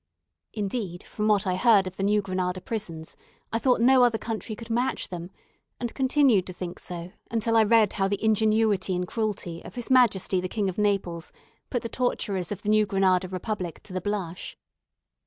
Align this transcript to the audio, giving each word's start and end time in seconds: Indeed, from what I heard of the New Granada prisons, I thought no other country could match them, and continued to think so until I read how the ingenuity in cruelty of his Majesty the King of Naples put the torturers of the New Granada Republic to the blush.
Indeed, 0.53 1.03
from 1.03 1.27
what 1.27 1.45
I 1.45 1.55
heard 1.55 1.85
of 1.85 1.95
the 1.97 2.01
New 2.01 2.23
Granada 2.23 2.59
prisons, 2.59 3.15
I 3.53 3.59
thought 3.59 3.79
no 3.81 4.01
other 4.03 4.17
country 4.17 4.55
could 4.55 4.71
match 4.71 5.09
them, 5.09 5.29
and 5.79 5.93
continued 5.93 6.47
to 6.47 6.53
think 6.53 6.79
so 6.79 7.11
until 7.29 7.55
I 7.55 7.61
read 7.63 7.93
how 7.93 8.07
the 8.07 8.23
ingenuity 8.25 8.95
in 8.95 9.05
cruelty 9.05 9.63
of 9.63 9.75
his 9.75 9.91
Majesty 9.91 10.41
the 10.41 10.49
King 10.49 10.69
of 10.69 10.79
Naples 10.79 11.31
put 11.69 11.83
the 11.83 11.87
torturers 11.87 12.51
of 12.51 12.63
the 12.63 12.69
New 12.69 12.87
Granada 12.87 13.27
Republic 13.27 13.83
to 13.83 13.93
the 13.93 14.01
blush. 14.01 14.57